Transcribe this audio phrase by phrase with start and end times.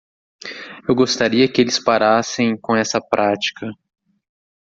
[0.89, 3.67] Eu gostaria que eles parassem com essa prática.